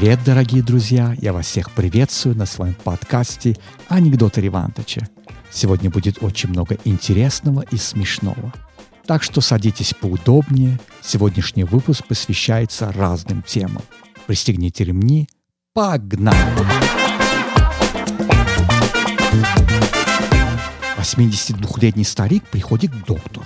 [0.00, 1.12] Привет, дорогие друзья!
[1.20, 3.56] Я вас всех приветствую на своем подкасте
[3.88, 5.08] «Анекдоты Ревантыча».
[5.50, 8.54] Сегодня будет очень много интересного и смешного.
[9.06, 10.78] Так что садитесь поудобнее.
[11.02, 13.82] Сегодняшний выпуск посвящается разным темам.
[14.28, 15.28] Пристегните ремни.
[15.72, 16.38] Погнали!
[20.96, 23.44] 82-летний старик приходит к доктору.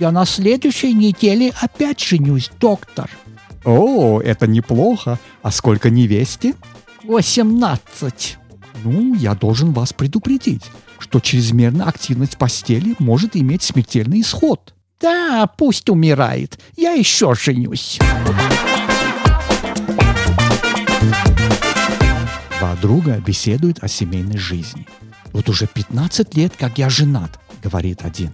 [0.00, 3.08] Я на следующей неделе опять женюсь, доктор.
[3.64, 5.18] О, это неплохо.
[5.42, 6.54] А сколько невесте?
[7.04, 8.38] 18.
[8.84, 10.64] Ну, я должен вас предупредить,
[10.98, 14.74] что чрезмерная активность постели может иметь смертельный исход.
[15.00, 16.58] Да, пусть умирает.
[16.76, 17.98] Я еще женюсь.
[22.58, 24.86] Два друга беседуют о семейной жизни.
[25.32, 28.32] Вот уже 15 лет, как я женат, говорит один.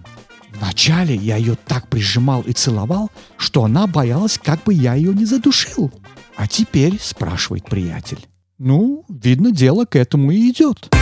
[0.61, 5.25] Вначале я ее так прижимал и целовал, что она боялась, как бы я ее не
[5.25, 5.91] задушил.
[6.35, 8.27] А теперь, спрашивает приятель.
[8.59, 10.93] Ну, видно, дело к этому и идет.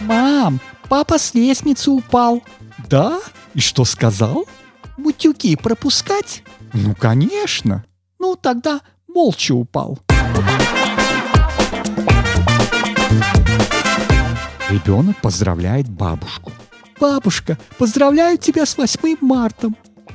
[0.00, 2.42] Мам, папа с лестницы упал.
[2.88, 3.20] Да?
[3.52, 4.46] И что сказал?
[4.96, 6.42] Мутюки пропускать?
[6.72, 7.84] Ну, конечно.
[8.18, 9.98] Ну, тогда молча упал.
[14.78, 16.52] Ребенок поздравляет бабушку.
[17.00, 19.70] Бабушка, поздравляю тебя с 8 марта.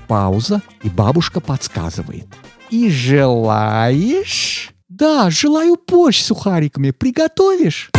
[0.07, 2.27] Пауза, и бабушка подсказывает.
[2.69, 4.71] И желаешь?
[4.87, 6.91] Да, желаю борщ с сухариками.
[6.91, 7.91] Приготовишь?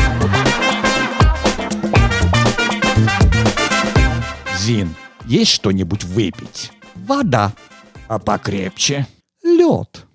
[4.59, 4.95] Зин,
[5.27, 6.73] есть что-нибудь выпить?
[6.95, 7.53] Вода.
[8.09, 9.07] А покрепче?
[9.43, 10.07] Лед.